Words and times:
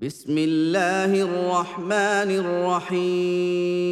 بسم 0.00 0.37
الله 0.37 1.21
الرحمن 1.21 2.31
الرحيم 3.51 3.91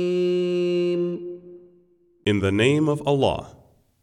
In 2.25 2.39
the 2.39 2.51
name 2.51 2.87
of 2.89 3.01
Allah, 3.07 3.55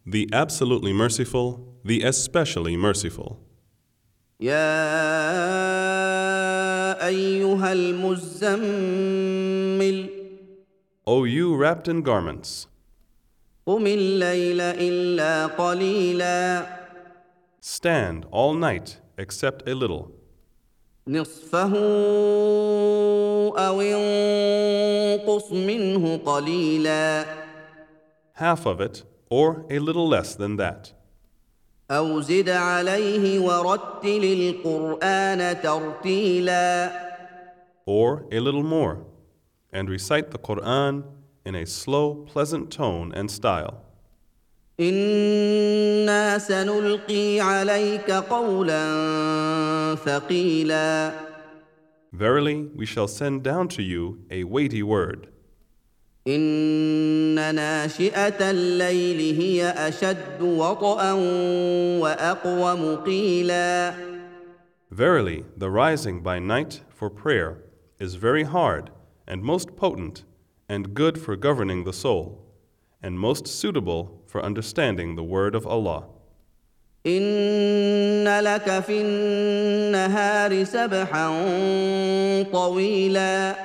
the 0.07 0.29
absolutely 0.33 0.93
merciful, 0.93 1.75
the 1.85 2.03
especially 2.03 2.77
merciful. 2.77 3.39
يا 4.41 4.57
ايها 7.07 7.73
المزمل 7.73 9.27
O 11.09 11.25
you 11.25 11.55
wrapped 11.57 11.89
in 11.89 12.03
garments, 12.03 12.67
قم 13.67 13.87
الليل 13.87 14.61
الا 14.61 15.47
قليلا 15.47 16.67
stand 17.61 18.25
all 18.31 18.55
night 18.55 18.99
except 19.19 19.69
a 19.69 19.75
little, 19.75 20.11
نصفه 21.08 21.76
او 23.58 23.82
انقص 23.82 25.52
منه 25.52 26.18
قليلا 26.18 27.26
half 28.36 28.66
of 28.66 28.82
it, 28.82 29.04
or 29.30 29.66
a 29.70 29.80
little 29.80 30.08
less 30.08 30.36
than 30.36 30.58
that. 30.58 30.94
او 31.92 32.22
زد 32.22 32.50
عليه 32.50 33.40
ورتل 33.40 34.24
القران 34.24 35.62
ترتيلا 35.62 36.92
Or 37.86 38.26
a 38.32 38.40
little 38.40 38.64
more, 38.64 38.98
and 39.74 39.90
recite 39.90 40.32
the 40.32 40.38
Quran 40.38 41.04
in 41.46 41.56
a 41.56 41.66
slow, 41.66 42.14
pleasant 42.34 42.72
tone 42.72 43.12
and 43.14 43.30
style. 43.30 43.82
انا 44.80 46.38
سنلقي 46.38 47.40
عليك 47.40 48.12
قولا 48.12 48.86
ثقيلا 50.06 51.12
Verily, 52.14 52.68
we 52.76 52.86
shall 52.86 53.08
send 53.08 53.42
down 53.42 53.70
to 53.70 53.82
you 53.82 54.20
a 54.30 54.44
weighty 54.44 54.84
word. 54.84 55.28
ان 56.28 57.56
ناشئه 57.56 58.50
الليل 58.52 59.40
هي 59.42 59.70
اشد 59.70 60.42
وطئا 60.42 61.12
واقوم 62.00 62.96
قيلا 62.96 63.94
Verily, 64.92 65.46
the 65.58 65.70
rising 65.70 66.22
by 66.22 66.38
night 66.40 66.82
for 66.90 67.10
prayer 67.10 67.64
is 68.00 68.16
very 68.16 68.44
hard 68.44 68.90
and 69.28 69.42
most 69.42 69.76
potent 69.78 70.24
and 70.68 70.94
good 70.94 71.18
for 71.18 71.36
governing 71.36 71.86
the 71.86 71.94
soul 71.94 72.45
and 73.06 73.20
most 73.20 73.48
suitable 73.48 74.24
for 74.28 74.44
understanding 74.44 75.16
the 75.16 75.24
word 75.24 75.56
of 75.56 75.66
Allah. 75.66 76.06
ان 77.06 78.40
لك 78.44 78.80
في 78.80 79.02
النهار 79.02 80.64
سبحا 80.64 81.28
طويلا 82.52 83.56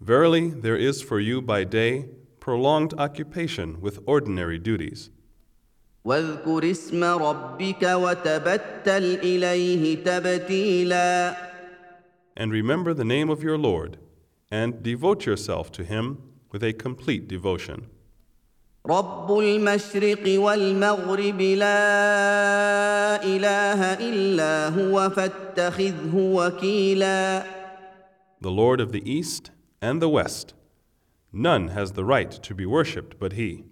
Verily, 0.00 0.50
there 0.50 0.76
is 0.76 1.00
for 1.00 1.20
you 1.20 1.40
by 1.40 1.62
day 1.62 2.06
prolonged 2.40 2.92
occupation 2.98 3.80
with 3.80 4.00
ordinary 4.06 4.58
duties. 4.58 5.10
واذكر 6.04 6.70
اسم 6.70 7.04
ربك 7.04 7.82
وتبتل 7.82 9.18
اليه 9.22 10.04
تبتيلا 10.04 11.36
And 12.36 12.50
remember 12.50 12.92
the 12.92 13.04
name 13.04 13.30
of 13.30 13.42
your 13.44 13.58
Lord 13.58 13.98
and 14.50 14.82
devote 14.82 15.26
yourself 15.26 15.70
to 15.72 15.84
Him 15.84 16.18
with 16.50 16.64
a 16.64 16.72
complete 16.72 17.28
devotion. 17.28 17.86
رب 18.89 19.39
المشرق 19.39 20.39
والمغرب 20.39 21.41
لا 21.41 23.23
اله 23.23 23.93
الا 23.93 24.69
هو 24.69 25.09
فاتخذه 25.09 26.15
وكيلا 26.15 27.43
The 28.39 28.51
Lord 28.51 28.79
of 28.79 28.91
the 28.91 29.03
East 29.03 29.51
and 29.81 30.01
the 30.01 30.07
West. 30.07 30.53
None 31.33 31.69
has 31.69 31.91
the 31.93 32.05
right 32.05 32.31
to 32.31 32.53
be 32.55 32.65
worshipped 32.65 33.19
but 33.19 33.33
He. 33.33 33.65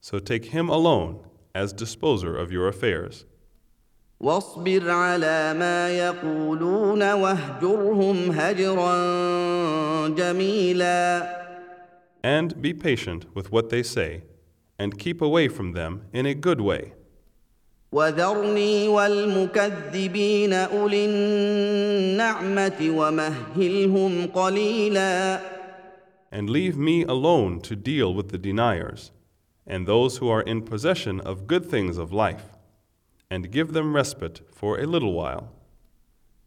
So 0.00 0.18
take 0.18 0.46
Him 0.46 0.68
alone 0.68 1.20
as 1.54 1.72
disposer 1.72 2.36
of 2.36 2.52
your 2.52 2.68
affairs. 2.68 3.24
واصبر 4.20 4.90
على 4.90 5.54
ما 5.54 5.88
يقولون 5.88 7.12
واهجرهم 7.12 8.30
هجرا 8.30 8.98
جميلا 10.08 11.47
And 12.27 12.61
be 12.61 12.73
patient 12.73 13.35
with 13.35 13.51
what 13.51 13.69
they 13.69 13.83
say, 13.83 14.23
and 14.79 14.97
keep 14.97 15.21
away 15.21 15.47
from 15.47 15.73
them 15.73 16.05
in 16.13 16.25
a 16.25 16.33
good 16.33 16.61
way. 16.61 16.93
وذرني 17.93 18.87
والمكذبين 18.87 20.53
اولي 20.53 21.05
النعمه 21.05 22.79
ومهلهم 22.81 24.27
قليلا 24.27 25.41
And 26.31 26.49
leave 26.49 26.75
me 26.75 27.03
alone 27.03 27.61
to 27.61 27.75
deal 27.75 28.11
with 28.11 28.29
the 28.29 28.39
deniers, 28.39 29.11
and 29.67 29.85
those 29.85 30.17
who 30.17 30.29
are 30.29 30.41
in 30.41 30.63
possession 30.63 31.19
of 31.19 31.45
good 31.45 31.65
things 31.69 31.99
of 31.99 32.11
life, 32.11 32.57
and 33.29 33.51
give 33.51 33.73
them 33.73 33.95
respite 33.95 34.41
for 34.51 34.79
a 34.79 34.87
little 34.87 35.13
while. 35.13 35.51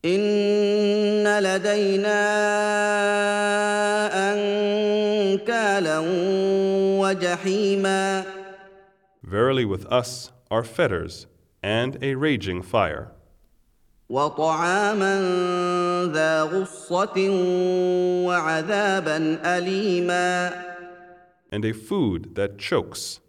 ان 0.06 1.40
لدينا 1.40 2.22
انكالا 4.34 6.00
وجحيما 7.00 8.24
Verily, 9.24 9.66
with 9.66 9.86
us 9.86 10.32
are 10.50 10.64
fetters 10.64 11.28
and 11.64 11.98
a 12.02 12.16
raging 12.16 12.62
fire, 12.62 13.12
وطعاما 14.10 15.16
ذا 16.14 16.44
غصه 16.44 17.30
وعذابا 18.26 19.40
اليما 19.58 20.52
and 21.52 21.66
a 21.66 21.74
food 21.74 22.36
that 22.36 22.58
chokes, 22.58 23.20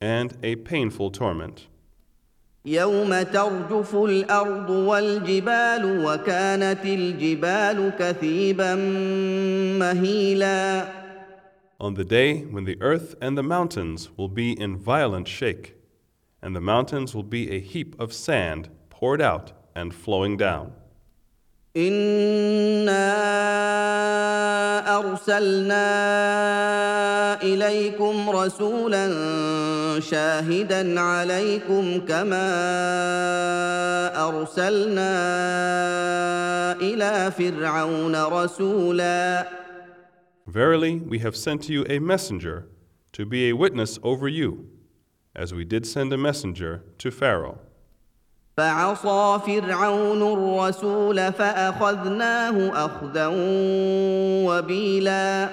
and 0.00 0.36
a 0.42 0.56
painful 0.56 1.10
torment. 1.10 1.68
يوم 2.67 3.21
ترجف 3.21 3.95
الارض 3.95 4.69
والجبال 4.69 6.05
وكانت 6.05 6.85
الجبال 6.85 7.91
كثيبا 7.99 8.75
مهيلا 9.79 10.87
On 11.81 11.95
the 11.95 12.05
day 12.05 12.43
when 12.43 12.63
the 12.63 12.81
earth 12.81 13.15
and 13.19 13.37
the 13.37 13.43
mountains 13.43 14.09
will 14.15 14.29
be 14.29 14.57
in 14.57 14.77
violent 14.77 15.27
shake, 15.27 15.75
and 16.41 16.55
the 16.55 16.61
mountains 16.61 17.13
will 17.13 17.29
be 17.37 17.51
a 17.51 17.59
heap 17.59 17.99
of 17.99 18.13
sand 18.13 18.69
poured 18.89 19.21
out 19.21 19.51
and 19.75 19.93
flowing 19.93 20.37
down. 20.37 20.71
انا 21.78 23.08
ارسلنا 24.98 25.82
اليكم 27.42 28.30
رسولا 28.30 29.06
شاهدا 30.00 31.00
عليكم 31.00 32.00
كما 32.08 32.48
ارسلنا 34.28 35.12
إلى 36.80 37.30
فرعون 37.30 38.16
رسولا 38.16 39.48
Verily, 40.48 40.94
we 41.06 41.18
have 41.18 41.36
sent 41.36 41.64
to 41.64 41.72
you 41.74 41.84
a 41.90 41.98
messenger 41.98 42.68
to 43.12 43.26
be 43.26 43.50
a 43.50 43.52
witness 43.52 43.98
over 44.02 44.26
you, 44.26 44.66
as 45.36 45.52
we 45.52 45.62
did 45.66 45.84
send 45.86 46.10
a 46.10 46.16
messenger 46.16 46.82
to 46.96 47.10
Pharaoh. 47.10 47.58
فعصى 48.57 49.39
فرعون 49.45 50.21
الرسول 50.21 51.33
فاخذناه 51.33 52.85
اخذا 52.85 53.27
وبيلا 54.47 55.49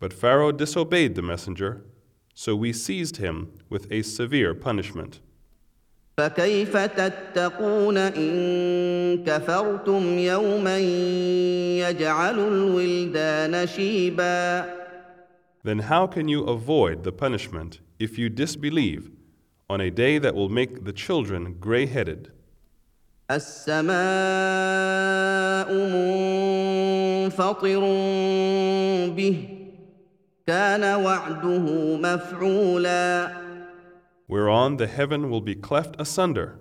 But 0.00 0.14
Pharaoh 0.14 0.50
disobeyed 0.52 1.14
the 1.14 1.22
messenger, 1.22 1.82
so 2.34 2.56
we 2.56 2.72
seized 2.72 3.18
him 3.18 3.52
with 3.68 3.86
a 3.92 4.00
severe 4.02 4.54
punishment. 4.54 5.20
فكيف 6.18 6.76
تتقون 6.76 7.96
ان 7.96 9.24
كفرتم 9.24 10.18
يوما 10.18 10.78
يجعل 11.88 12.38
الولدان 12.38 13.66
شيبا 13.66 14.64
Then 15.62 15.78
how 15.80 16.06
can 16.06 16.28
you 16.28 16.44
avoid 16.44 17.04
the 17.04 17.12
punishment 17.12 17.80
if 17.98 18.18
you 18.18 18.30
disbelieve 18.30 19.10
on 19.68 19.80
a 19.80 19.90
day 19.90 20.18
that 20.18 20.34
will 20.34 20.48
make 20.48 20.84
the 20.84 20.92
children 20.92 21.56
gray 21.60 21.86
headed? 21.86 22.30
السماء 23.30 23.90
منفطر 27.30 27.80
به 29.16 29.48
كان 30.46 30.82
وعده 31.04 31.96
مفعولا 31.96 33.40
Whereon 34.28 34.76
the 34.76 34.86
heaven 34.86 35.28
will 35.30 35.40
be 35.40 35.54
cleft 35.56 35.96
asunder. 35.98 36.58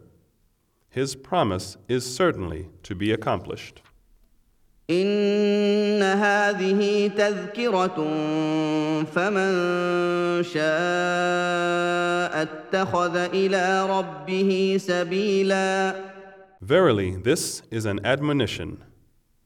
His 0.90 1.16
promise 1.16 1.78
is 1.88 2.04
certainly 2.04 2.70
to 2.84 2.96
be 2.96 3.12
accomplished. 3.12 3.82
ان 4.90 6.04
هذه 6.04 7.08
تذكره 7.08 7.96
فمن 9.04 9.52
شاء 10.44 12.42
اتخذ 12.42 13.16
الى 13.16 13.88
ربه 13.90 14.78
سبيلا 14.80 15.96
Verily, 16.62 17.16
this 17.16 17.62
is 17.72 17.86
an 17.86 18.06
admonition. 18.06 18.84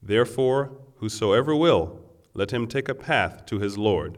Therefore, 0.02 0.72
whosoever 0.96 1.56
will, 1.56 2.00
let 2.34 2.52
him 2.52 2.68
take 2.68 2.90
a 2.90 2.96
path 2.96 3.46
to 3.46 3.60
his 3.60 3.78
Lord. 3.78 4.18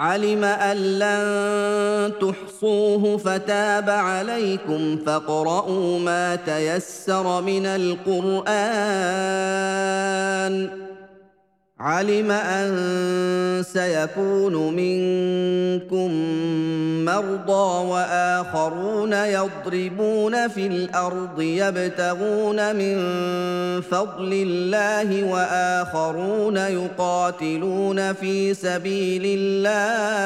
علم 0.00 0.44
أن 0.44 0.76
لن 0.76 2.12
تحصوه 2.20 3.16
فتاب 3.16 3.90
عليكم 3.90 4.98
فاقرؤوا 5.06 5.98
ما 5.98 6.36
تيسر 6.36 7.42
من 7.42 7.66
القرآن. 7.66 8.50
علم 11.80 12.30
أن 12.30 12.70
سيكون 13.62 14.54
منكم 14.76 16.10
مرضى 17.04 17.88
وآخرون 17.88 19.12
يضربون 19.12 20.48
في 20.48 20.66
الأرض 20.66 21.40
يبتغون 21.40 22.76
من 22.76 22.96
فضل 23.80 24.32
الله 24.32 25.24
وآخرون 25.32 26.56
يقاتلون 26.56 28.12
في 28.12 28.54
سبيل 28.54 29.22
الله 29.38 30.24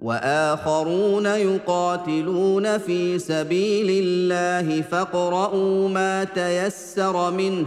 وآخرون 0.00 1.26
يقاتلون 1.26 2.78
في 2.78 3.18
سبيل 3.18 4.04
الله 4.04 4.82
فاقرؤوا 4.82 5.88
ما 5.88 6.24
تيسر 6.24 7.30
منه 7.30 7.66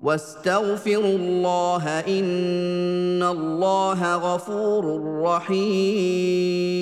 واستغفروا 0.00 1.16
الله 1.16 2.00
ان 2.00 3.22
الله 3.22 4.14
غفور 4.16 4.84
رحيم 5.22 6.74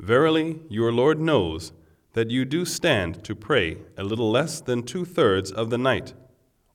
Verily, 0.00 0.60
your 0.68 0.90
Lord 0.92 1.20
knows 1.20 1.72
that 2.14 2.30
you 2.30 2.44
do 2.44 2.64
stand 2.64 3.22
to 3.22 3.34
pray 3.36 3.78
a 3.96 4.02
little 4.02 4.30
less 4.30 4.60
than 4.60 4.82
two 4.82 5.04
thirds 5.04 5.52
of 5.52 5.70
the 5.70 5.78
night, 5.78 6.14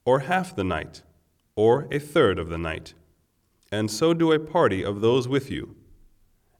or 0.06 0.20
half 0.20 0.56
the 0.56 0.64
night, 0.64 1.02
or 1.56 1.88
a 1.92 2.00
third 2.00 2.40
of 2.40 2.50
the 2.50 2.58
night, 2.58 2.94
and 3.72 3.92
so 3.92 4.14
do 4.14 4.32
a 4.32 4.40
party 4.40 4.84
of 4.84 5.02
those 5.02 5.28
with 5.28 5.52
you. 5.52 5.76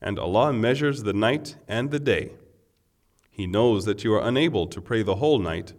And 0.02 0.20
Allah 0.20 0.52
measures 0.52 1.04
the 1.04 1.14
night 1.14 1.56
and 1.68 1.92
the 1.92 2.00
day. 2.00 2.32
He 3.32 3.48
knows 3.48 3.86
that 3.86 4.04
you 4.04 4.14
are 4.14 4.28
unable 4.28 4.68
to 4.68 4.82
pray 4.82 5.04
the 5.04 5.16
whole 5.16 5.40
night, 5.40 5.74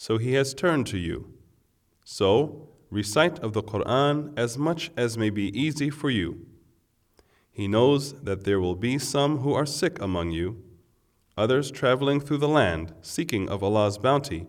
so 0.00 0.16
He 0.16 0.32
has 0.32 0.54
turned 0.54 0.86
to 0.86 0.96
you. 0.96 1.26
So, 2.06 2.70
recite 2.90 3.38
of 3.40 3.52
the 3.52 3.62
Quran 3.62 4.32
as 4.34 4.56
much 4.56 4.90
as 4.96 5.18
may 5.18 5.28
be 5.28 5.48
easy 5.54 5.90
for 5.90 6.08
you. 6.08 6.46
He 7.50 7.68
knows 7.68 8.14
that 8.22 8.44
there 8.44 8.62
will 8.62 8.76
be 8.76 8.98
some 8.98 9.40
who 9.40 9.52
are 9.52 9.66
sick 9.66 10.00
among 10.00 10.30
you, 10.30 10.64
others 11.36 11.70
traveling 11.70 12.18
through 12.18 12.38
the 12.38 12.48
land 12.48 12.94
seeking 13.02 13.50
of 13.50 13.62
Allah's 13.62 13.98
bounty, 13.98 14.46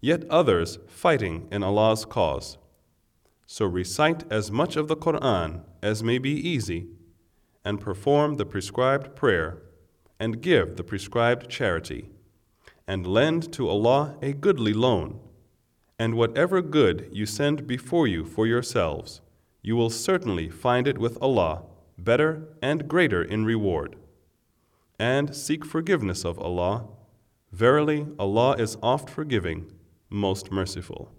yet 0.00 0.22
others 0.30 0.78
fighting 0.86 1.48
in 1.50 1.64
Allah's 1.64 2.04
cause. 2.04 2.56
So 3.46 3.66
recite 3.66 4.22
as 4.30 4.52
much 4.52 4.76
of 4.76 4.86
the 4.86 4.96
Quran 4.96 5.64
as 5.82 6.04
may 6.04 6.18
be 6.18 6.30
easy, 6.30 6.86
and 7.64 7.80
perform 7.80 8.36
the 8.36 8.46
prescribed 8.46 9.16
prayer, 9.16 9.62
and 10.20 10.40
give 10.40 10.76
the 10.76 10.84
prescribed 10.84 11.50
charity, 11.50 12.08
and 12.90 13.06
lend 13.06 13.52
to 13.52 13.68
Allah 13.68 14.16
a 14.20 14.32
goodly 14.32 14.72
loan. 14.72 15.20
And 15.96 16.16
whatever 16.16 16.60
good 16.60 17.08
you 17.12 17.24
send 17.24 17.64
before 17.64 18.08
you 18.08 18.24
for 18.24 18.48
yourselves, 18.48 19.20
you 19.62 19.76
will 19.76 19.90
certainly 19.90 20.48
find 20.48 20.88
it 20.88 20.98
with 20.98 21.16
Allah 21.22 21.62
better 21.96 22.48
and 22.60 22.88
greater 22.88 23.22
in 23.22 23.44
reward. 23.44 23.94
And 24.98 25.36
seek 25.36 25.64
forgiveness 25.64 26.24
of 26.24 26.40
Allah. 26.40 26.88
Verily, 27.52 28.08
Allah 28.18 28.56
is 28.56 28.76
oft 28.82 29.08
forgiving, 29.08 29.70
most 30.08 30.50
merciful. 30.50 31.12